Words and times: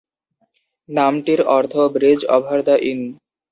নামটির 0.89 1.41
অর্থ 1.49 1.73
"bridge 1.93 2.21
over 2.35 2.59
the 2.67 2.75
in". 2.83 2.99